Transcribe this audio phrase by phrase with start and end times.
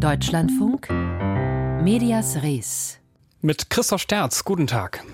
[0.00, 0.88] Deutschlandfunk
[1.82, 2.98] Medias Res.
[3.42, 5.04] Mit Christoph Sterz, guten Tag.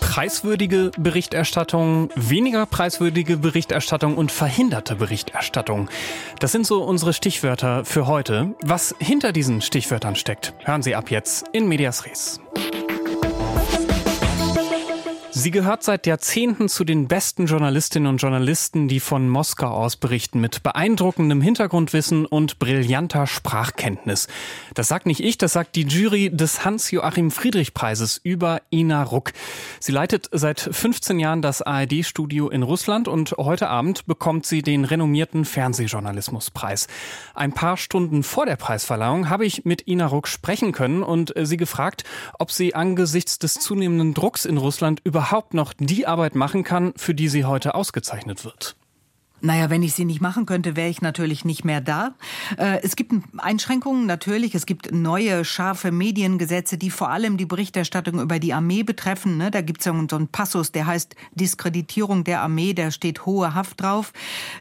[0.00, 5.88] preiswürdige Berichterstattung, weniger preiswürdige Berichterstattung und verhinderte Berichterstattung.
[6.38, 8.54] Das sind so unsere Stichwörter für heute.
[8.60, 12.38] Was hinter diesen Stichwörtern steckt, hören Sie ab jetzt in Medias Res.
[15.42, 20.40] Sie gehört seit Jahrzehnten zu den besten Journalistinnen und Journalisten, die von Moskau aus berichten,
[20.40, 24.28] mit beeindruckendem Hintergrundwissen und brillanter Sprachkenntnis.
[24.74, 29.32] Das sagt nicht ich, das sagt die Jury des Hans-Joachim-Friedrich-Preises über Ina Ruck.
[29.80, 34.84] Sie leitet seit 15 Jahren das ARD-Studio in Russland und heute Abend bekommt sie den
[34.84, 36.86] renommierten Fernsehjournalismuspreis.
[37.34, 41.56] Ein paar Stunden vor der Preisverleihung habe ich mit Ina Ruck sprechen können und sie
[41.56, 42.04] gefragt,
[42.38, 46.92] ob sie angesichts des zunehmenden Drucks in Russland überhaupt überhaupt noch die Arbeit machen kann,
[46.94, 48.76] für die sie heute ausgezeichnet wird.
[49.44, 52.14] Naja, wenn ich sie nicht machen könnte, wäre ich natürlich nicht mehr da.
[52.58, 54.54] Äh, es gibt Einschränkungen natürlich.
[54.54, 59.38] Es gibt neue, scharfe Mediengesetze, die vor allem die Berichterstattung über die Armee betreffen.
[59.38, 59.50] Ne?
[59.50, 62.72] Da gibt es so einen Passus, der heißt Diskreditierung der Armee.
[62.72, 64.12] Da steht hohe Haft drauf.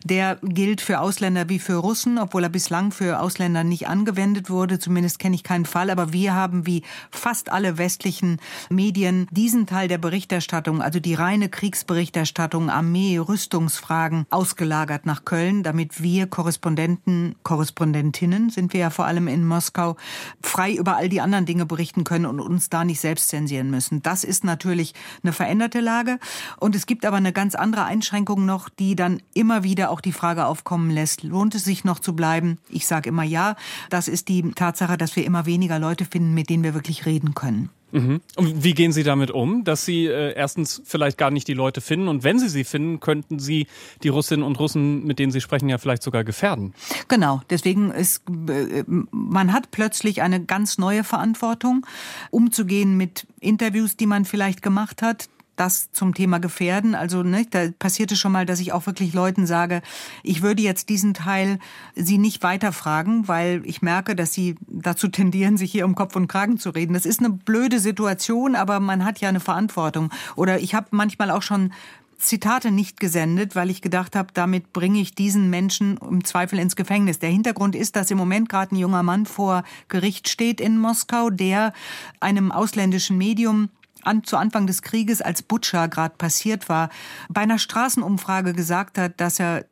[0.04, 4.80] Der gilt für Ausländer wie für Russen, obwohl er bislang für Ausländer nicht angewendet wurde.
[4.80, 5.92] Zumindest kenne ich keinen Fall.
[5.92, 8.40] Aber wir haben wie fast alle westlichen
[8.72, 15.64] Medien diesen Teil der Berichterstattung, also die reine Kriegsberichterstattung, Armee, Rüstungsfragen, ausgelassen ausgelagert nach Köln,
[15.64, 19.98] damit wir Korrespondenten, Korrespondentinnen sind wir ja vor allem in Moskau,
[20.42, 24.02] frei über all die anderen Dinge berichten können und uns da nicht selbst zensieren müssen.
[24.02, 26.20] Das ist natürlich eine veränderte Lage.
[26.58, 30.14] Und es gibt aber eine ganz andere Einschränkung noch, die dann immer wieder auch die
[30.14, 32.58] Frage aufkommen lässt, lohnt es sich noch zu bleiben?
[32.70, 33.58] Ich sage immer ja.
[33.90, 37.36] Das ist die Tatsache, dass wir immer weniger Leute finden, mit denen wir wirklich reden
[37.36, 37.70] können.
[37.92, 38.22] Mhm.
[38.36, 41.82] Und wie gehen Sie damit um, dass Sie äh, erstens vielleicht gar nicht die Leute
[41.82, 43.68] finden und wenn Sie sie finden, könnten Sie
[44.04, 46.74] die Russinnen und Russen, mit denen Sie sprechen, ja vielleicht sogar gefährden?
[47.08, 51.86] Genau, deswegen ist äh, man hat plötzlich eine ganz neue Verantwortung,
[52.30, 55.30] umzugehen mit Interviews, die man vielleicht gemacht hat,
[55.62, 56.96] das zum Thema Gefährden.
[56.96, 59.84] Also ne, da passierte schon mal, dass ich auch wirklich Leuten sage,
[60.24, 61.60] ich würde jetzt diesen Teil
[61.96, 66.28] sie nicht weiterfragen, weil ich merke, dass sie dazu tendieren, sich hier um Kopf und
[66.28, 66.96] Kragen zu reden.
[66.96, 70.10] Das ist eine blöde Situation, aber man hat ja eine Verantwortung.
[70.36, 71.72] Oder ich habe manchmal auch schon
[72.18, 76.76] Zitate nicht gesendet, weil ich gedacht habe, damit bringe ich diesen Menschen im Zweifel ins
[76.76, 77.20] Gefängnis.
[77.20, 81.30] Der Hintergrund ist, dass im Moment gerade ein junger Mann vor Gericht steht in Moskau,
[81.30, 81.74] der
[82.20, 83.70] einem ausländischen Medium
[84.04, 86.90] an, zu Anfang des Krieges, als Butcher gerade passiert war,
[87.30, 89.66] bei einer Straßenumfrage gesagt hat, dass er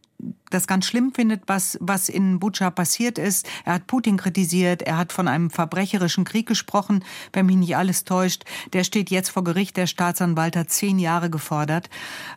[0.49, 3.47] das ganz schlimm findet, was, was in Butscha passiert ist.
[3.65, 7.03] Er hat Putin kritisiert, er hat von einem verbrecherischen Krieg gesprochen,
[7.33, 8.43] wenn mich nicht alles täuscht.
[8.73, 11.89] Der steht jetzt vor Gericht, der Staatsanwalt hat zehn Jahre gefordert.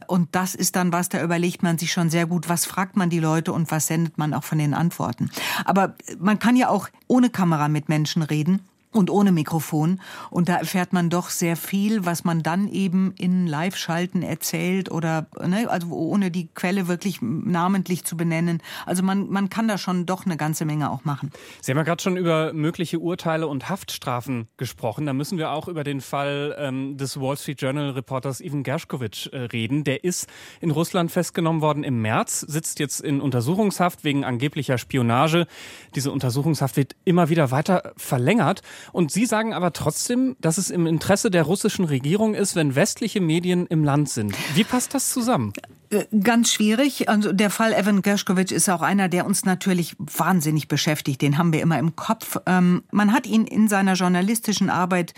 [0.06, 3.10] Und das ist dann was, da überlegt man sich schon sehr gut, was fragt man
[3.10, 5.30] die Leute und was sendet man auch von den Antworten.
[5.64, 8.60] Aber man kann ja auch ohne Kamera mit Menschen reden
[8.92, 10.00] und ohne Mikrofon.
[10.30, 15.26] Und da erfährt man doch sehr viel, was man dann eben in Live-Schalten erzählt oder
[15.44, 18.62] ne, also ohne die Quelle wirklich namentlich zu benennen.
[18.86, 21.30] Also man, man kann da schon doch eine ganze Menge auch machen.
[21.60, 25.06] Sie haben ja gerade schon über mögliche Urteile und Haftstrafen gesprochen.
[25.06, 29.30] Da müssen wir auch über den Fall ähm, des Wall Street Journal Reporters Ivan Gershkovich
[29.32, 29.84] äh, reden.
[29.84, 30.28] Der ist
[30.60, 35.46] in Russland festgenommen worden im März, sitzt jetzt in Untersuchungshaft wegen angeblicher Spionage.
[35.94, 38.62] Diese Untersuchungshaft wird immer wieder weiter verlängert.
[38.90, 43.20] Und Sie sagen aber trotzdem, dass es im Interesse der russischen Regierung ist, wenn westliche
[43.20, 44.34] Medien im Land sind.
[44.54, 45.52] Wie passt das zusammen?
[45.90, 47.08] Äh, ganz schwierig.
[47.08, 51.22] Also der Fall Evan Gershkovich ist auch einer, der uns natürlich wahnsinnig beschäftigt.
[51.22, 52.38] Den haben wir immer im Kopf.
[52.46, 55.14] Ähm, man hat ihn in seiner journalistischen Arbeit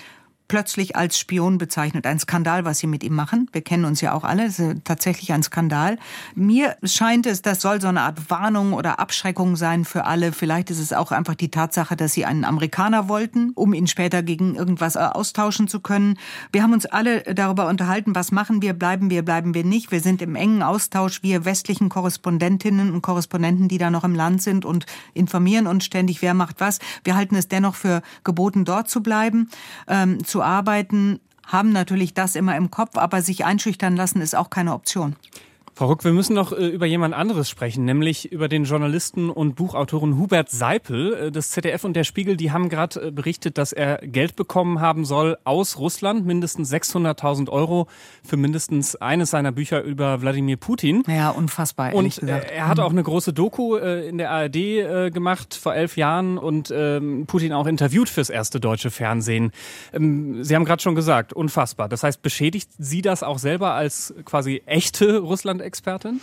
[0.48, 2.06] plötzlich als Spion bezeichnet.
[2.06, 3.48] Ein Skandal, was sie mit ihm machen.
[3.52, 4.44] Wir kennen uns ja auch alle.
[4.44, 5.98] Es ist tatsächlich ein Skandal.
[6.34, 10.32] Mir scheint es, das soll so eine Art Warnung oder Abschreckung sein für alle.
[10.32, 14.22] Vielleicht ist es auch einfach die Tatsache, dass sie einen Amerikaner wollten, um ihn später
[14.22, 16.18] gegen irgendwas austauschen zu können.
[16.52, 19.92] Wir haben uns alle darüber unterhalten, was machen wir, bleiben wir, bleiben wir nicht.
[19.92, 24.42] Wir sind im engen Austausch, wir westlichen Korrespondentinnen und Korrespondenten, die da noch im Land
[24.42, 26.80] sind und informieren uns ständig, wer macht was.
[27.02, 29.48] Wir halten es dennoch für geboten, dort zu bleiben,
[29.88, 34.50] ähm, zu arbeiten, haben natürlich das immer im Kopf, aber sich einschüchtern lassen ist auch
[34.50, 35.14] keine Option.
[35.76, 39.56] Frau Ruck, wir müssen noch äh, über jemand anderes sprechen, nämlich über den Journalisten und
[39.56, 41.14] Buchautoren Hubert Seipel.
[41.14, 44.80] Äh, das ZDF und der Spiegel, die haben gerade äh, berichtet, dass er Geld bekommen
[44.80, 47.88] haben soll aus Russland, mindestens 600.000 Euro
[48.24, 51.02] für mindestens eines seiner Bücher über Wladimir Putin.
[51.08, 52.52] Ja, unfassbar, und gesagt.
[52.52, 57.24] er hat auch eine große Doku in der ARD gemacht vor elf Jahren und ähm,
[57.26, 59.50] Putin auch interviewt fürs erste deutsche Fernsehen.
[59.92, 61.88] Ähm, Sie haben gerade schon gesagt, unfassbar.
[61.88, 66.20] Das heißt, beschädigt Sie das auch selber als quasi echte Russland Expertin?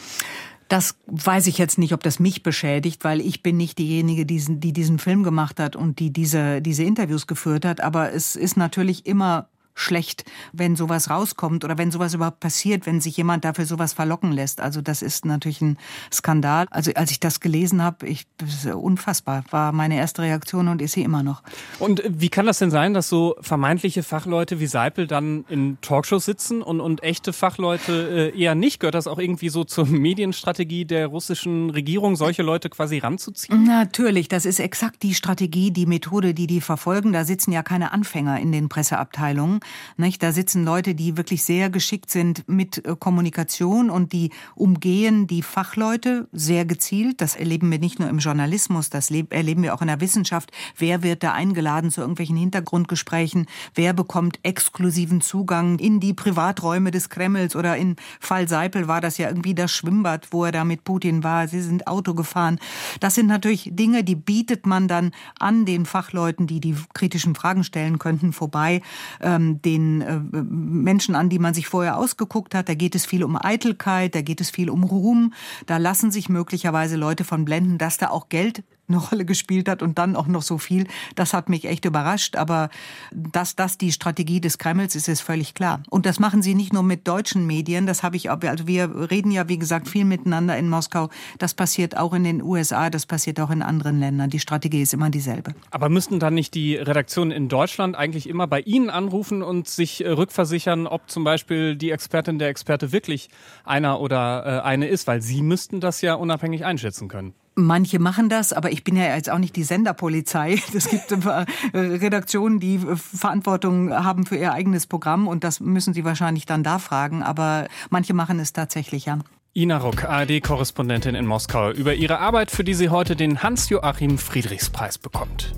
[0.68, 4.36] Das weiß ich jetzt nicht, ob das mich beschädigt, weil ich bin nicht diejenige, die
[4.36, 7.82] diesen, die diesen Film gemacht hat und die diese, diese Interviews geführt hat.
[7.82, 9.50] Aber es ist natürlich immer
[9.82, 10.24] schlecht,
[10.54, 14.62] wenn sowas rauskommt oder wenn sowas überhaupt passiert, wenn sich jemand dafür sowas verlocken lässt.
[14.62, 15.78] Also das ist natürlich ein
[16.12, 16.68] Skandal.
[16.70, 20.82] Also als ich das gelesen habe, ich das ist unfassbar, war meine erste Reaktion und
[20.82, 21.44] ist sie immer noch.
[21.80, 26.26] Und wie kann das denn sein, dass so vermeintliche Fachleute wie Seipel dann in Talkshows
[26.26, 28.80] sitzen und, und echte Fachleute äh, eher nicht?
[28.80, 33.64] Gehört das auch irgendwie so zur Medienstrategie der russischen Regierung, solche Leute quasi ranzuziehen?
[33.64, 37.14] Natürlich, das ist exakt die Strategie, die Methode, die die verfolgen.
[37.14, 39.60] Da sitzen ja keine Anfänger in den Presseabteilungen.
[39.98, 40.24] Nicht?
[40.24, 45.42] Da sitzen Leute, die wirklich sehr geschickt sind mit äh, Kommunikation und die umgehen die
[45.42, 47.22] Fachleute sehr gezielt.
[47.22, 50.52] Das erleben wir nicht nur im Journalismus, das erleben wir auch in der Wissenschaft.
[50.78, 53.48] Wer wird da eingeladen zu irgendwelchen Hintergrundgesprächen?
[53.76, 57.56] Wer bekommt exklusiven Zugang in die Privaträume des Kremls?
[57.56, 61.24] Oder in Fall Seipel war das ja irgendwie das Schwimmbad, wo er da mit Putin
[61.24, 61.48] war.
[61.48, 62.60] Sie sind Auto gefahren.
[63.00, 67.64] Das sind natürlich Dinge, die bietet man dann an den Fachleuten, die die kritischen Fragen
[67.64, 68.82] stellen könnten, vorbei.
[69.22, 72.70] Ähm, den äh, Menschen an, die man sich vorher ausgeguckt hat.
[72.70, 75.34] Da geht es viel um Eitelkeit, da geht es viel um Ruhm.
[75.66, 79.82] Da lassen sich möglicherweise Leute von blenden, dass da auch Geld eine Rolle gespielt hat
[79.82, 82.36] und dann auch noch so viel, das hat mich echt überrascht.
[82.36, 82.70] Aber
[83.12, 85.84] dass das die Strategie des Kremls ist, ist völlig klar.
[85.90, 89.10] Und das machen sie nicht nur mit deutschen Medien, das habe ich auch, also wir
[89.12, 91.10] reden ja, wie gesagt, viel miteinander in Moskau.
[91.40, 94.30] Das passiert auch in den USA, das passiert auch in anderen Ländern.
[94.30, 95.54] Die Strategie ist immer dieselbe.
[95.70, 100.04] Aber müssten dann nicht die Redaktionen in Deutschland eigentlich immer bei Ihnen anrufen und sich
[100.04, 103.30] äh, rückversichern, ob zum Beispiel die Expertin der Experte wirklich
[103.64, 105.08] einer oder äh, eine ist?
[105.08, 107.34] Weil Sie müssten das ja unabhängig einschätzen können.
[107.56, 110.62] Manche machen das, aber ich bin ja jetzt auch nicht die Senderpolizei.
[110.74, 111.46] Es gibt äh,
[111.78, 116.64] Redaktionen, die äh, Verantwortung haben für ihr eigenes Programm und das müssen sie wahrscheinlich dann
[116.64, 117.24] da fragen.
[117.24, 119.20] Aber manche machen es tatsächlich, ja.
[119.54, 124.98] Ina Ruck, ARD-Korrespondentin in Moskau, über ihre Arbeit, für die sie heute den Hans-Joachim Friedrichspreis
[124.98, 125.54] bekommt.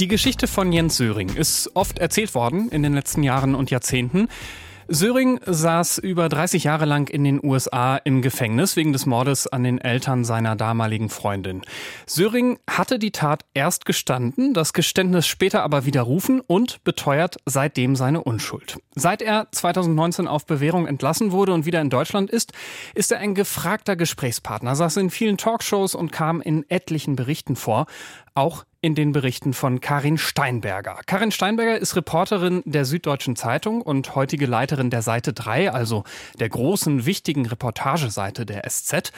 [0.00, 4.28] Die Geschichte von Jens Söring ist oft erzählt worden in den letzten Jahren und Jahrzehnten.
[4.90, 9.62] Söring saß über 30 Jahre lang in den USA im Gefängnis wegen des Mordes an
[9.62, 11.60] den Eltern seiner damaligen Freundin.
[12.06, 18.22] Söring hatte die Tat erst gestanden, das Geständnis später aber widerrufen und beteuert seitdem seine
[18.22, 18.78] Unschuld.
[18.94, 22.52] Seit er 2019 auf Bewährung entlassen wurde und wieder in Deutschland ist,
[22.94, 27.86] ist er ein gefragter Gesprächspartner, saß in vielen Talkshows und kam in etlichen Berichten vor,
[28.38, 31.00] auch in den Berichten von Karin Steinberger.
[31.06, 36.04] Karin Steinberger ist Reporterin der Süddeutschen Zeitung und heutige Leiterin der Seite 3, also
[36.38, 39.12] der großen, wichtigen Reportageseite der SZ.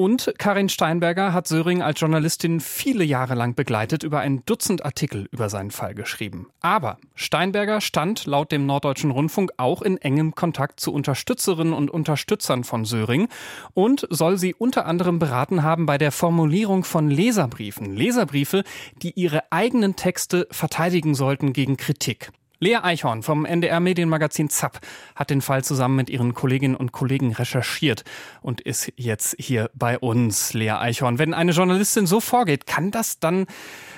[0.00, 5.28] Und Karin Steinberger hat Söring als Journalistin viele Jahre lang begleitet, über ein Dutzend Artikel
[5.30, 6.46] über seinen Fall geschrieben.
[6.62, 12.64] Aber Steinberger stand laut dem Norddeutschen Rundfunk auch in engem Kontakt zu Unterstützerinnen und Unterstützern
[12.64, 13.28] von Söring
[13.74, 17.94] und soll sie unter anderem beraten haben bei der Formulierung von Leserbriefen.
[17.94, 18.64] Leserbriefe,
[19.02, 22.32] die ihre eigenen Texte verteidigen sollten gegen Kritik.
[22.62, 24.80] Lea Eichhorn vom NDR Medienmagazin ZAP
[25.16, 28.04] hat den Fall zusammen mit ihren Kolleginnen und Kollegen recherchiert
[28.42, 30.52] und ist jetzt hier bei uns.
[30.52, 33.46] Lea Eichhorn, wenn eine Journalistin so vorgeht, kann das dann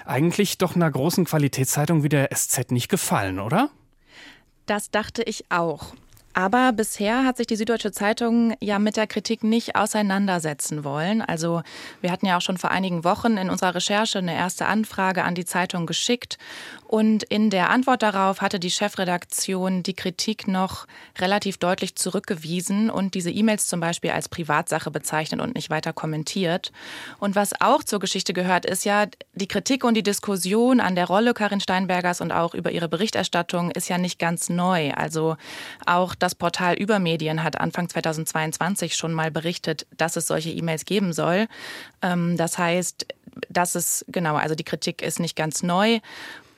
[0.04, 3.68] eigentlich doch einer großen Qualitätszeitung wie der SZ nicht gefallen, oder?
[4.66, 5.92] Das dachte ich auch.
[6.34, 11.20] Aber bisher hat sich die Süddeutsche Zeitung ja mit der Kritik nicht auseinandersetzen wollen.
[11.20, 11.62] Also
[12.00, 15.34] wir hatten ja auch schon vor einigen Wochen in unserer Recherche eine erste Anfrage an
[15.34, 16.38] die Zeitung geschickt.
[16.92, 20.86] Und in der Antwort darauf hatte die Chefredaktion die Kritik noch
[21.18, 26.70] relativ deutlich zurückgewiesen und diese E-Mails zum Beispiel als Privatsache bezeichnet und nicht weiter kommentiert.
[27.18, 31.06] Und was auch zur Geschichte gehört, ist ja die Kritik und die Diskussion an der
[31.06, 34.92] Rolle Karin Steinbergers und auch über ihre Berichterstattung ist ja nicht ganz neu.
[34.92, 35.38] Also
[35.86, 41.14] auch das Portal Übermedien hat Anfang 2022 schon mal berichtet, dass es solche E-Mails geben
[41.14, 41.46] soll.
[42.02, 43.06] Ähm, das heißt,
[43.48, 46.00] das ist genau, also die Kritik ist nicht ganz neu.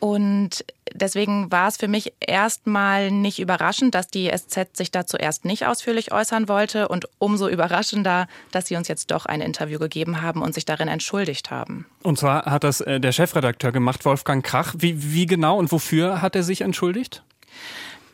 [0.01, 5.45] Und deswegen war es für mich erstmal nicht überraschend, dass die SZ sich da zuerst
[5.45, 10.21] nicht ausführlich äußern wollte und umso überraschender, dass sie uns jetzt doch ein Interview gegeben
[10.23, 11.87] haben und sich darin entschuldigt haben.
[12.03, 14.75] Und zwar hat das äh, der Chefredakteur gemacht, Wolfgang Krach.
[14.79, 17.23] Wie, wie genau und wofür hat er sich entschuldigt?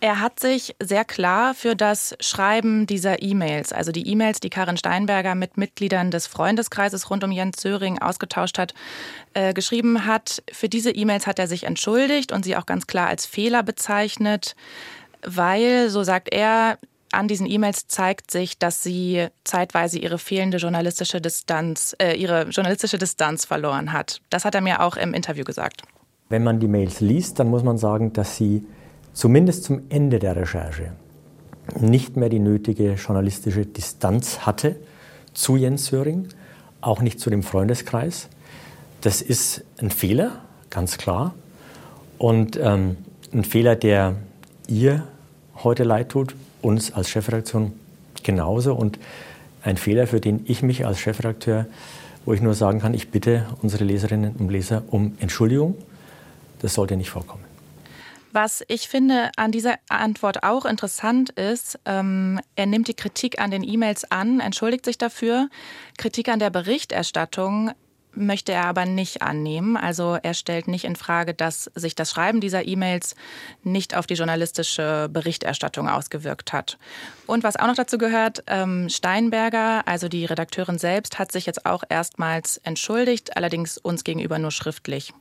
[0.03, 4.79] Er hat sich sehr klar für das Schreiben dieser E-Mails, also die E-Mails, die Karin
[4.79, 8.73] Steinberger mit Mitgliedern des Freundeskreises rund um Jens Söring ausgetauscht hat,
[9.35, 10.43] äh, geschrieben hat.
[10.51, 14.57] Für diese E-Mails hat er sich entschuldigt und sie auch ganz klar als Fehler bezeichnet,
[15.23, 16.79] weil, so sagt er,
[17.13, 22.97] an diesen E-Mails zeigt sich, dass sie zeitweise ihre fehlende journalistische Distanz, äh, ihre journalistische
[22.97, 24.23] Distanz verloren hat.
[24.31, 25.83] Das hat er mir auch im Interview gesagt.
[26.31, 28.65] Wenn man die Mails liest, dann muss man sagen, dass sie
[29.13, 30.93] zumindest zum Ende der Recherche
[31.79, 34.77] nicht mehr die nötige journalistische Distanz hatte
[35.35, 36.29] zu Jens Söring,
[36.81, 38.29] auch nicht zu dem Freundeskreis.
[39.01, 41.35] Das ist ein Fehler, ganz klar.
[42.19, 42.97] Und ähm,
[43.33, 44.17] ein Fehler, der
[44.67, 45.05] ihr
[45.57, 47.73] heute leid tut, uns als Chefredaktion
[48.23, 48.75] genauso.
[48.75, 48.99] Und
[49.63, 51.67] ein Fehler, für den ich mich als Chefredakteur,
[52.25, 55.77] wo ich nur sagen kann, ich bitte unsere Leserinnen und Leser um Entschuldigung.
[56.61, 57.50] Das sollte nicht vorkommen.
[58.33, 63.51] Was ich finde an dieser Antwort auch interessant ist, ähm, er nimmt die Kritik an
[63.51, 65.49] den E-Mails an, entschuldigt sich dafür.
[65.99, 67.73] Kritik an der Berichterstattung
[68.13, 69.77] möchte er aber nicht annehmen.
[69.77, 73.15] Also er stellt nicht in Frage, dass sich das Schreiben dieser E-Mails
[73.63, 76.79] nicht auf die journalistische Berichterstattung ausgewirkt hat.
[77.27, 81.67] Und was auch noch dazu gehört, ähm, Steinberger, also die Redakteurin selbst, hat sich jetzt
[81.67, 85.13] auch erstmals entschuldigt, allerdings uns gegenüber nur schriftlich.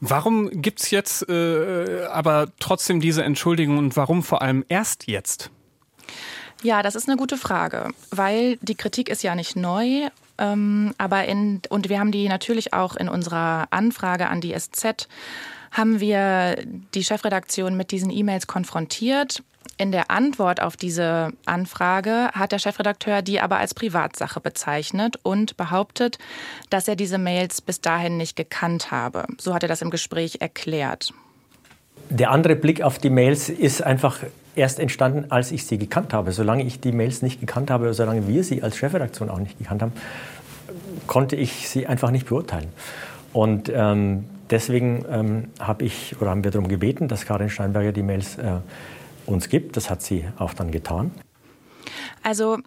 [0.00, 5.50] Warum gibt es jetzt äh, aber trotzdem diese Entschuldigung und warum vor allem erst jetzt?
[6.62, 11.26] Ja, das ist eine gute Frage, weil die Kritik ist ja nicht neu ähm, aber
[11.26, 15.08] in, und wir haben die natürlich auch in unserer Anfrage an die SZ,
[15.70, 16.56] haben wir
[16.94, 19.42] die Chefredaktion mit diesen E-Mails konfrontiert.
[19.76, 25.56] In der Antwort auf diese Anfrage hat der Chefredakteur die aber als Privatsache bezeichnet und
[25.56, 26.18] behauptet,
[26.70, 29.26] dass er diese Mails bis dahin nicht gekannt habe.
[29.38, 31.12] So hat er das im Gespräch erklärt.
[32.10, 34.18] Der andere Blick auf die Mails ist einfach
[34.54, 36.32] erst entstanden, als ich sie gekannt habe.
[36.32, 39.82] Solange ich die Mails nicht gekannt habe, solange wir sie als Chefredaktion auch nicht gekannt
[39.82, 39.92] haben,
[41.06, 42.68] konnte ich sie einfach nicht beurteilen.
[43.32, 48.02] Und ähm, deswegen ähm, habe ich oder haben wir darum gebeten, dass Karin Steinberger die
[48.02, 48.58] Mails äh,
[49.26, 49.76] uns gibt.
[49.76, 51.12] Das hat sie auch dann getan.
[52.22, 52.58] Also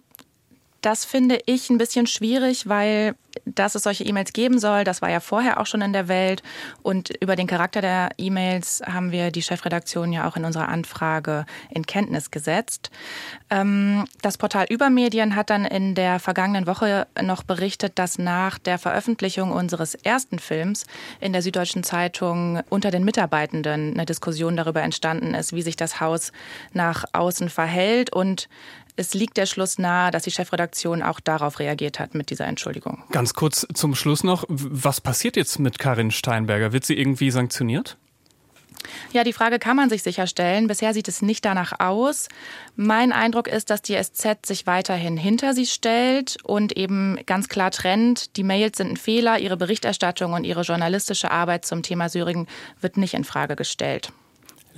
[0.88, 3.14] das finde ich ein bisschen schwierig, weil
[3.44, 6.42] dass es solche E-Mails geben soll, das war ja vorher auch schon in der Welt.
[6.82, 11.44] Und über den Charakter der E-Mails haben wir die Chefredaktion ja auch in unserer Anfrage
[11.70, 12.90] in Kenntnis gesetzt.
[13.50, 18.78] Ähm, das Portal Übermedien hat dann in der vergangenen Woche noch berichtet, dass nach der
[18.78, 20.86] Veröffentlichung unseres ersten Films
[21.20, 26.00] in der Süddeutschen Zeitung unter den Mitarbeitenden eine Diskussion darüber entstanden ist, wie sich das
[26.00, 26.32] Haus
[26.72, 28.10] nach außen verhält.
[28.12, 28.48] Und
[28.98, 33.04] es liegt der Schluss nahe, dass die Chefredaktion auch darauf reagiert hat mit dieser Entschuldigung.
[33.12, 36.72] Ganz kurz zum Schluss noch, was passiert jetzt mit Karin Steinberger?
[36.72, 37.96] Wird sie irgendwie sanktioniert?
[39.12, 40.66] Ja, die Frage kann man sich sicher stellen.
[40.66, 42.28] Bisher sieht es nicht danach aus.
[42.76, 47.70] Mein Eindruck ist, dass die SZ sich weiterhin hinter sie stellt und eben ganz klar
[47.70, 52.46] trennt, die Mails sind ein Fehler, ihre Berichterstattung und ihre journalistische Arbeit zum Thema Syrien
[52.80, 54.12] wird nicht in Frage gestellt.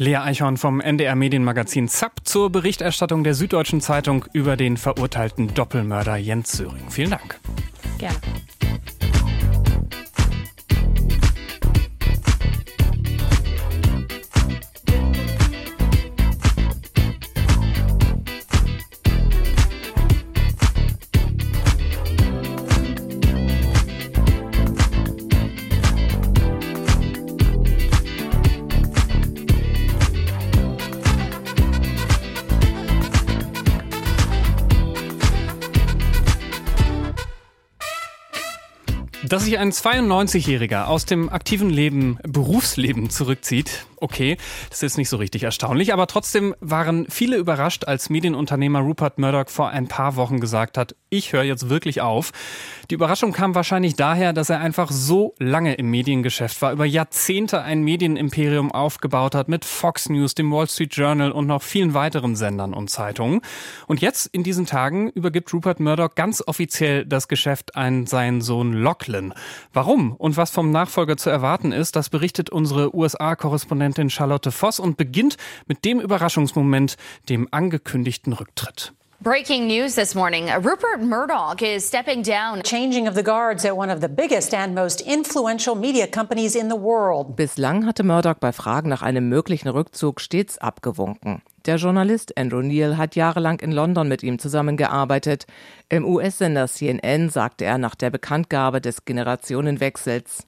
[0.00, 6.16] Lea Eichhorn vom NDR Medienmagazin ZAP zur Berichterstattung der Süddeutschen Zeitung über den verurteilten Doppelmörder
[6.16, 6.88] Jens Söring.
[6.88, 7.38] Vielen Dank.
[7.98, 8.16] Gerne.
[39.30, 44.36] Dass sich ein 92-Jähriger aus dem aktiven Leben, Berufsleben zurückzieht, okay,
[44.68, 49.48] das ist nicht so richtig erstaunlich, aber trotzdem waren viele überrascht, als Medienunternehmer Rupert Murdoch
[49.48, 52.30] vor ein paar Wochen gesagt hat, ich höre jetzt wirklich auf.
[52.90, 57.62] Die Überraschung kam wahrscheinlich daher, dass er einfach so lange im Mediengeschäft war, über Jahrzehnte
[57.62, 62.36] ein Medienimperium aufgebaut hat mit Fox News, dem Wall Street Journal und noch vielen weiteren
[62.36, 63.40] Sendern und Zeitungen.
[63.86, 68.72] Und jetzt in diesen Tagen übergibt Rupert Murdoch ganz offiziell das Geschäft an seinen Sohn
[68.72, 69.34] Lachlan.
[69.72, 74.96] Warum und was vom Nachfolger zu erwarten ist, das berichtet unsere USA-Korrespondentin Charlotte Voss und
[74.96, 76.96] beginnt mit dem Überraschungsmoment,
[77.28, 78.92] dem angekündigten Rücktritt.
[79.22, 80.48] Breaking news this morning.
[80.48, 82.62] Rupert Murdoch is stepping down.
[82.62, 86.70] Changing of the guards at one of the biggest and most influential media companies in
[86.70, 87.36] the world.
[87.36, 91.42] Bislang hatte Murdoch bei Fragen nach einem möglichen Rückzug stets abgewunken.
[91.66, 95.46] Der Journalist Andrew Neil hat jahrelang in London mit ihm zusammengearbeitet.
[95.90, 100.46] Im US-Sender CNN sagte er nach der Bekanntgabe des Generationenwechsels.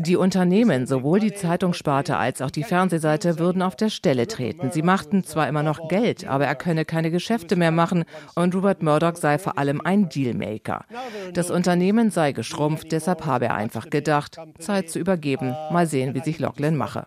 [0.00, 4.70] Die Unternehmen, sowohl die Zeitungssparte als auch die Fernsehseite, würden auf der Stelle treten.
[4.70, 8.82] Sie machten zwar immer noch Geld, aber er könne keine Geschäfte mehr machen und Rupert
[8.82, 10.84] Murdoch sei vor allem ein Dealmaker.
[11.32, 15.56] Das Unternehmen sei geschrumpft, deshalb habe er einfach gedacht, Zeit zu übergeben.
[15.72, 17.04] Mal sehen, wie sich Lachlan mache.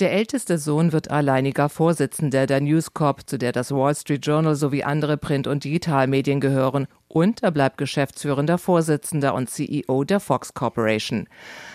[0.00, 4.56] Der älteste Sohn wird alleiniger Vorsitzender der News Corp, zu der das Wall Street Journal
[4.56, 10.54] sowie andere Print- und Digitalmedien gehören und er bleibt geschäftsführender Vorsitzender und CEO der Fox
[10.54, 11.28] Corporation.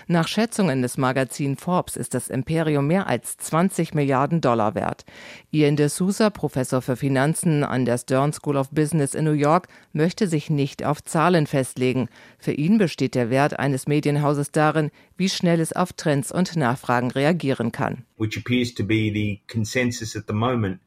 [0.08, 5.06] Nach Schätzungen des Magazin Forbes ist das Imperium mehr als 20 Milliarden Dollar wert.
[5.52, 10.28] Ian D'Souza, Professor für Finanzen an der Stern School of Business in New York, möchte
[10.28, 12.10] sich nicht auf Zahlen festlegen.
[12.38, 17.12] Für ihn besteht der Wert eines Medienhauses darin, wie schnell es auf Trends und Nachfragen
[17.12, 18.06] reagieren kann.
[18.18, 20.80] Which appears to be the consensus at the moment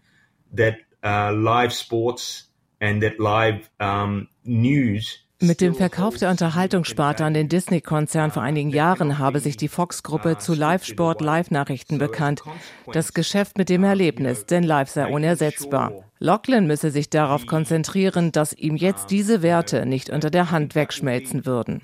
[0.54, 2.50] that uh, live sports
[2.80, 4.28] and that live um,
[5.38, 10.38] mit dem Verkauf der Unterhaltungssparte an den Disney-Konzern vor einigen Jahren habe sich die Fox-Gruppe
[10.38, 12.42] zu Live-Sport, Live-Nachrichten bekannt.
[12.90, 15.92] Das Geschäft mit dem Erlebnis, denn Live sei unersetzbar.
[16.18, 21.44] Lachlan müsse sich darauf konzentrieren, dass ihm jetzt diese Werte nicht unter der Hand wegschmelzen
[21.44, 21.80] würden.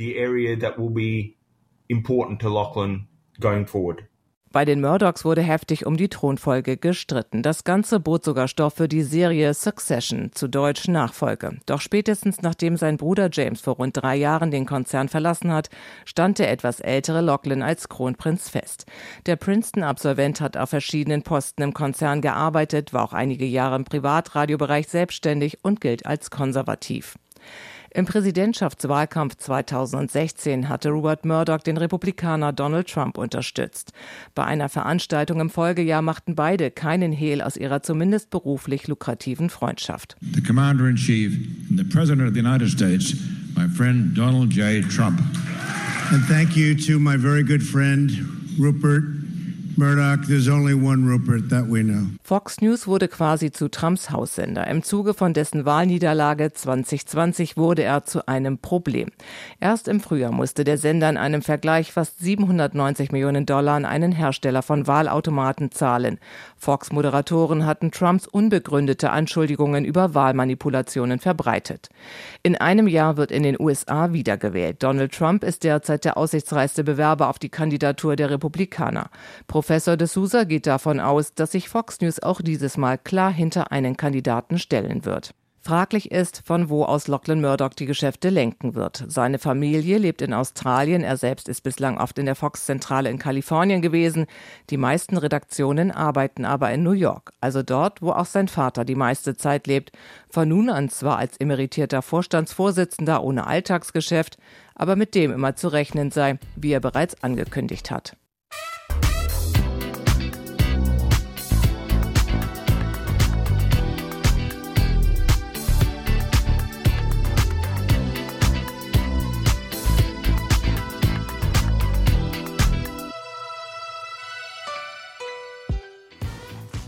[4.53, 7.43] Bei den Murdochs wurde heftig um die Thronfolge gestritten.
[7.43, 11.57] Das Ganze bot sogar Stoff für die Serie Succession, zu Deutsch Nachfolge.
[11.65, 15.71] Doch spätestens nachdem sein Bruder James vor rund drei Jahren den Konzern verlassen hat,
[16.05, 18.85] stand der etwas ältere Lachlan als Kronprinz fest.
[19.25, 24.87] Der Princeton-Absolvent hat auf verschiedenen Posten im Konzern gearbeitet, war auch einige Jahre im Privatradiobereich
[24.87, 27.15] selbstständig und gilt als konservativ.
[27.95, 33.93] Im Präsidentschaftswahlkampf 2016 hatte Rupert Murdoch den Republikaner Donald Trump unterstützt.
[34.35, 40.17] Bei einer Veranstaltung im Folgejahr machten beide keinen Hehl aus ihrer zumindest beruflich lukrativen Freundschaft.
[40.23, 41.35] The Commander in Chief
[41.69, 43.15] and the President of the United States,
[43.55, 44.83] my friend Donald J.
[44.89, 45.21] Trump.
[46.13, 48.11] And thank you to my very good friend
[48.59, 49.22] Rupert
[49.77, 52.09] Murdoch, there's only one Rupert that we know.
[52.23, 54.67] Fox News wurde quasi zu Trumps Haussender.
[54.67, 59.09] Im Zuge von dessen Wahlniederlage 2020 wurde er zu einem Problem.
[59.61, 64.13] Erst im Frühjahr musste der Sender in einem Vergleich fast 790 Millionen Dollar an einen
[64.13, 66.19] Hersteller von Wahlautomaten zahlen.
[66.57, 71.89] Fox-Moderatoren hatten Trumps unbegründete Anschuldigungen über Wahlmanipulationen verbreitet.
[72.43, 74.83] In einem Jahr wird in den USA wiedergewählt.
[74.83, 79.11] Donald Trump ist derzeit der aussichtsreichste Bewerber auf die Kandidatur der Republikaner.
[79.63, 83.71] Professor de Souza geht davon aus, dass sich Fox News auch dieses Mal klar hinter
[83.71, 85.37] einen Kandidaten stellen wird.
[85.61, 89.05] Fraglich ist, von wo aus Lachlan Murdoch die Geschäfte lenken wird.
[89.07, 93.83] Seine Familie lebt in Australien, er selbst ist bislang oft in der Fox-Zentrale in Kalifornien
[93.83, 94.27] gewesen.
[94.69, 98.97] Die meisten Redaktionen arbeiten aber in New York, also dort, wo auch sein Vater die
[98.97, 99.93] meiste Zeit lebt.
[100.29, 104.39] Von nun an zwar als emeritierter Vorstandsvorsitzender ohne Alltagsgeschäft,
[104.75, 108.17] aber mit dem immer zu rechnen sei, wie er bereits angekündigt hat.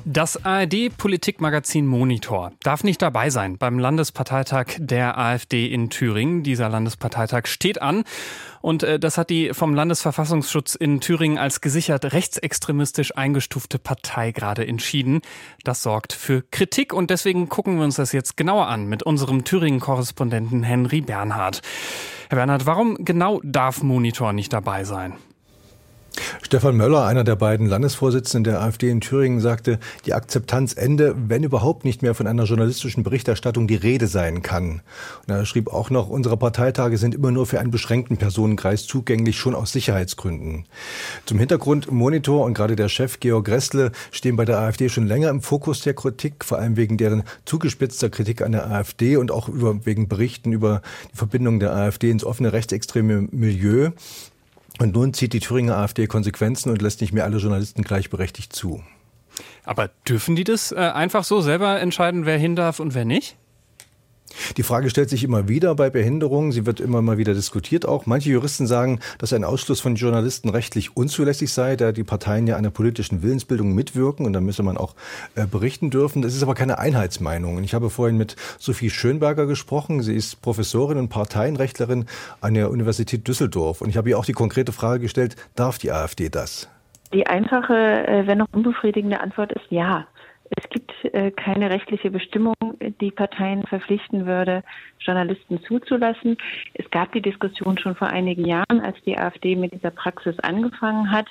[0.07, 6.43] Das ARD-Politikmagazin Monitor darf nicht dabei sein beim Landesparteitag der AfD in Thüringen.
[6.43, 8.05] Dieser Landesparteitag steht an
[8.61, 14.67] und äh, das hat die vom Landesverfassungsschutz in Thüringen als gesichert rechtsextremistisch eingestufte Partei gerade
[14.67, 15.23] entschieden.
[15.65, 19.45] Das sorgt für Kritik und deswegen gucken wir uns das jetzt genauer an mit unserem
[19.45, 21.63] Thüringen-Korrespondenten Henry Bernhard.
[22.29, 25.15] Herr Bernhard, warum genau darf Monitor nicht dabei sein?
[26.43, 31.43] Stefan Möller, einer der beiden Landesvorsitzenden der AfD in Thüringen, sagte, die Akzeptanz ende, wenn
[31.43, 34.83] überhaupt nicht mehr von einer journalistischen Berichterstattung die Rede sein kann.
[35.27, 39.39] Und er schrieb auch noch, unsere Parteitage sind immer nur für einen beschränkten Personenkreis zugänglich,
[39.39, 40.67] schon aus Sicherheitsgründen.
[41.27, 45.31] Zum Hintergrund Monitor und gerade der Chef Georg Gressle stehen bei der AfD schon länger
[45.31, 49.49] im Fokus der Kritik, vor allem wegen deren zugespitzter Kritik an der AfD und auch
[49.49, 53.91] über, wegen Berichten über die Verbindung der AfD ins offene rechtsextreme Milieu.
[54.79, 58.83] Und nun zieht die Thüringer AfD Konsequenzen und lässt nicht mehr alle Journalisten gleichberechtigt zu.
[59.65, 63.37] Aber dürfen die das äh, einfach so selber entscheiden, wer hin darf und wer nicht?
[64.57, 66.53] Die Frage stellt sich immer wieder bei Behinderungen.
[66.53, 68.07] Sie wird immer mal wieder diskutiert auch.
[68.07, 72.57] Manche Juristen sagen, dass ein Ausschluss von Journalisten rechtlich unzulässig sei, da die Parteien ja
[72.57, 74.95] an der politischen Willensbildung mitwirken und da müsse man auch
[75.35, 76.23] äh, berichten dürfen.
[76.23, 77.63] Das ist aber keine Einheitsmeinung.
[77.63, 80.03] Ich habe vorhin mit Sophie Schönberger gesprochen.
[80.03, 82.07] Sie ist Professorin und Parteienrechtlerin
[82.41, 83.81] an der Universität Düsseldorf.
[83.81, 86.69] Und ich habe ihr auch die konkrete Frage gestellt, darf die AfD das?
[87.13, 90.07] Die einfache, äh, wenn noch unbefriedigende Antwort ist ja.
[90.51, 90.84] Es gibt
[91.37, 92.55] keine rechtliche Bestimmung,
[93.01, 94.63] die Parteien verpflichten würde,
[95.01, 96.37] Journalisten zuzulassen.
[96.75, 101.11] Es gab die Diskussion schon vor einigen Jahren, als die AfD mit dieser Praxis angefangen
[101.11, 101.27] hat.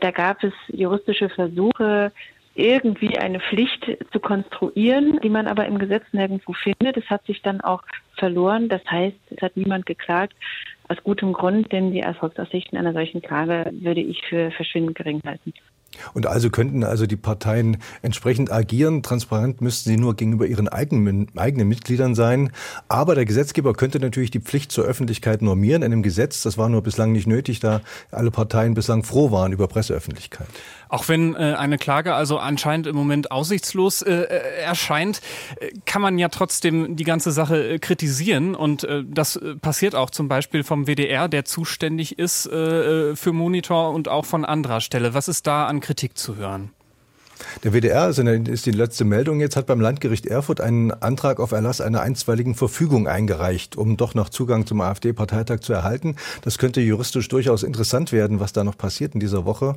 [0.00, 2.12] Da gab es juristische Versuche,
[2.58, 6.96] irgendwie eine Pflicht zu konstruieren, die man aber im Gesetz nirgendwo findet.
[6.96, 7.82] Es hat sich dann auch
[8.16, 8.68] verloren.
[8.68, 10.34] Das heißt, es hat niemand geklagt.
[10.88, 15.52] Aus gutem Grund, denn die Erfolgsaussichten einer solchen Klage würde ich für verschwindend gering halten.
[16.14, 19.02] Und also könnten also die Parteien entsprechend agieren.
[19.02, 22.50] Transparent müssten sie nur gegenüber ihren eigenen, eigenen Mitgliedern sein.
[22.88, 26.42] Aber der Gesetzgeber könnte natürlich die Pflicht zur Öffentlichkeit normieren in einem Gesetz.
[26.42, 27.80] Das war nur bislang nicht nötig, da
[28.10, 30.48] alle Parteien bislang froh waren über Presseöffentlichkeit.
[30.88, 35.20] Auch wenn äh, eine Klage also anscheinend im Moment aussichtslos äh, äh erscheint,
[35.60, 38.54] äh, kann man ja trotzdem die ganze Sache äh, kritisieren.
[38.54, 43.32] Und äh, das äh, passiert auch zum Beispiel vom WDR, der zuständig ist äh, für
[43.32, 45.14] Monitor und auch von anderer Stelle.
[45.14, 46.72] Was ist da an Kritik zu hören?
[47.64, 51.52] Der WDR, also ist die letzte Meldung jetzt, hat beim Landgericht Erfurt einen Antrag auf
[51.52, 56.16] Erlass einer einstweiligen Verfügung eingereicht, um doch noch Zugang zum AfD-Parteitag zu erhalten.
[56.42, 59.74] Das könnte juristisch durchaus interessant werden, was da noch passiert in dieser Woche.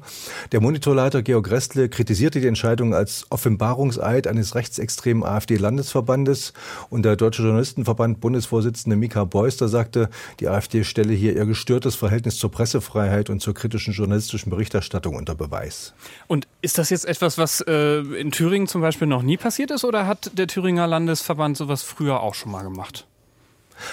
[0.52, 6.54] Der Monitorleiter Georg Restle kritisierte die Entscheidung als Offenbarungseid eines rechtsextremen AfD-Landesverbandes
[6.90, 12.38] und der Deutsche Journalistenverband Bundesvorsitzende Mika Beuster sagte, die AfD stelle hier ihr gestörtes Verhältnis
[12.38, 15.94] zur Pressefreiheit und zur kritischen journalistischen Berichterstattung unter Beweis.
[16.28, 19.72] Und ist das jetzt etwas, was was äh, in Thüringen zum Beispiel noch nie passiert
[19.72, 23.08] ist oder hat der Thüringer Landesverband sowas früher auch schon mal gemacht?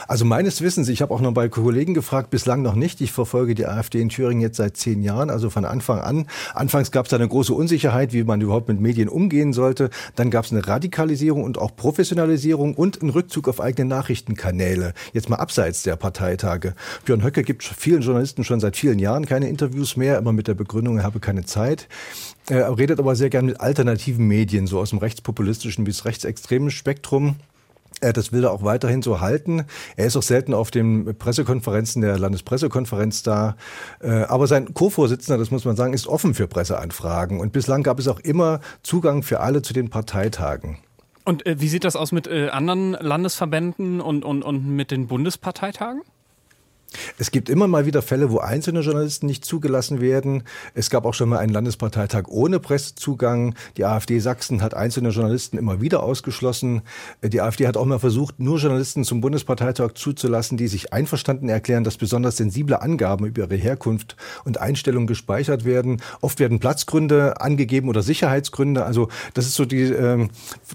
[0.07, 3.01] Also meines Wissens, ich habe auch noch bei Kollegen gefragt, bislang noch nicht.
[3.01, 6.27] Ich verfolge die AfD in Thüringen jetzt seit zehn Jahren, also von Anfang an.
[6.55, 9.91] Anfangs gab es eine große Unsicherheit, wie man überhaupt mit Medien umgehen sollte.
[10.17, 14.95] Dann gab es eine Radikalisierung und auch Professionalisierung und einen Rückzug auf eigene Nachrichtenkanäle.
[15.13, 16.75] Jetzt mal abseits der Parteitage.
[17.05, 20.55] Björn Höcke gibt vielen Journalisten schon seit vielen Jahren keine Interviews mehr, immer mit der
[20.55, 21.89] Begründung, er habe keine Zeit.
[22.49, 27.37] Er redet aber sehr gern mit alternativen Medien, so aus dem rechtspopulistischen bis rechtsextremen Spektrum.
[28.01, 29.65] Das will er auch weiterhin so halten.
[29.97, 33.57] Er ist auch selten auf den Pressekonferenzen der Landespressekonferenz da.
[34.01, 37.41] Äh, aber sein Co-Vorsitzender, das muss man sagen, ist offen für Presseanfragen.
[37.41, 40.79] Und bislang gab es auch immer Zugang für alle zu den Parteitagen.
[41.25, 45.09] Und äh, wie sieht das aus mit äh, anderen Landesverbänden und, und, und mit den
[45.09, 46.03] Bundesparteitagen?
[47.19, 50.45] Es gibt immer mal wieder Fälle, wo einzelne Journalisten nicht zugelassen werden.
[50.75, 53.55] Es gab auch schon mal einen Landesparteitag ohne Pressezugang.
[53.77, 56.83] Die AfD Sachsen hat einzelne Journalisten immer wieder ausgeschlossen.
[57.23, 61.85] Die AfD hat auch mal versucht, nur Journalisten zum Bundesparteitag zuzulassen, die sich einverstanden erklären,
[61.85, 66.01] dass besonders sensible Angaben über ihre Herkunft und Einstellung gespeichert werden.
[66.21, 68.85] Oft werden Platzgründe angegeben oder Sicherheitsgründe.
[68.85, 70.29] Also das ist so die, äh,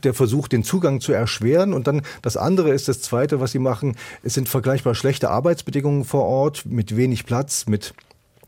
[0.03, 1.73] der Versuch, den Zugang zu erschweren.
[1.73, 3.95] Und dann das andere ist das Zweite, was sie machen.
[4.21, 7.93] Es sind vergleichbar schlechte Arbeitsbedingungen vor Ort mit wenig Platz, mit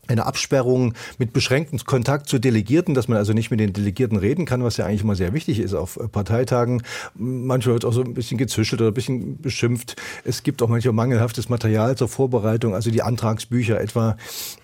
[0.08, 4.44] eine Absperrung mit beschränktem Kontakt zu Delegierten, dass man also nicht mit den Delegierten reden
[4.44, 6.82] kann, was ja eigentlich immer sehr wichtig ist auf äh, Parteitagen.
[7.14, 9.96] Manchmal wird auch so ein bisschen gezüschelt oder ein bisschen beschimpft.
[10.24, 14.16] Es gibt auch manchmal mangelhaftes Material zur Vorbereitung, also die Antragsbücher etwa.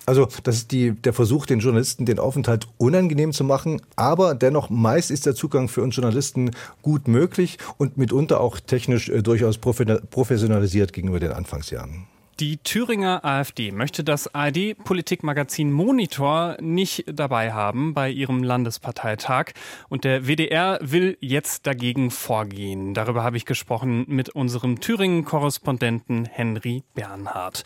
[0.06, 4.70] Also das ist die, der Versuch, den Journalisten den Aufenthalt unangenehm zu machen, aber dennoch
[4.70, 6.50] meist ist der Zugang für uns Journalisten
[6.82, 12.06] gut möglich und mitunter auch technisch äh, durchaus professionalisiert gegenüber den Anfangsjahren.
[12.42, 19.52] Die Thüringer AfD möchte das ARD-Politikmagazin Monitor nicht dabei haben bei ihrem Landesparteitag.
[19.88, 22.94] Und der WDR will jetzt dagegen vorgehen.
[22.94, 27.62] Darüber habe ich gesprochen mit unserem Thüringen-Korrespondenten Henry Bernhard.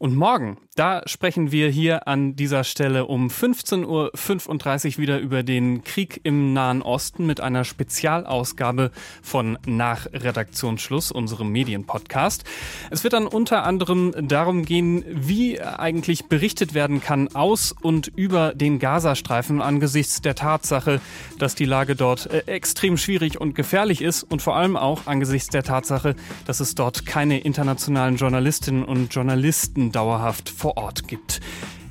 [0.00, 5.82] Und morgen, da sprechen wir hier an dieser Stelle um 15.35 Uhr wieder über den
[5.82, 12.44] Krieg im Nahen Osten mit einer Spezialausgabe von Nach Redaktionsschluss, unserem Medienpodcast.
[12.92, 18.54] Es wird dann unter anderem darum gehen, wie eigentlich berichtet werden kann aus und über
[18.54, 21.00] den Gazastreifen angesichts der Tatsache,
[21.40, 25.48] dass die Lage dort äh, extrem schwierig und gefährlich ist und vor allem auch angesichts
[25.48, 26.14] der Tatsache,
[26.46, 31.40] dass es dort keine internationalen Journalistinnen und Journalisten dauerhaft vor Ort gibt.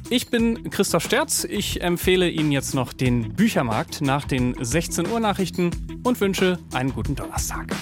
[0.09, 1.43] Ich bin Christoph Sterz.
[1.43, 5.71] Ich empfehle Ihnen jetzt noch den Büchermarkt nach den 16 Uhr Nachrichten
[6.03, 7.75] und wünsche einen guten Donnerstag.